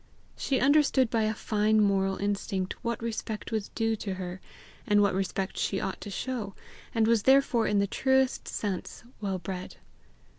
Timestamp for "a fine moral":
1.25-2.17